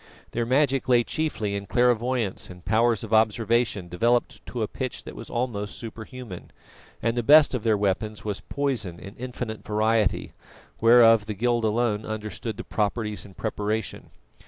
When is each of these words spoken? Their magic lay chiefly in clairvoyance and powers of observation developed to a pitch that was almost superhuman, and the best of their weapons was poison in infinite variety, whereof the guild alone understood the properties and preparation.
Their 0.31 0.47
magic 0.47 0.89
lay 0.89 1.03
chiefly 1.03 1.53
in 1.53 1.67
clairvoyance 1.67 2.49
and 2.49 2.65
powers 2.65 3.03
of 3.03 3.13
observation 3.13 3.87
developed 3.87 4.43
to 4.47 4.63
a 4.63 4.67
pitch 4.67 5.03
that 5.03 5.15
was 5.15 5.29
almost 5.29 5.77
superhuman, 5.77 6.49
and 7.03 7.15
the 7.15 7.21
best 7.21 7.53
of 7.53 7.61
their 7.61 7.77
weapons 7.77 8.25
was 8.25 8.41
poison 8.41 8.97
in 8.97 9.15
infinite 9.15 9.63
variety, 9.63 10.33
whereof 10.79 11.27
the 11.27 11.35
guild 11.35 11.63
alone 11.65 12.03
understood 12.03 12.57
the 12.57 12.63
properties 12.63 13.25
and 13.25 13.37
preparation. 13.37 14.09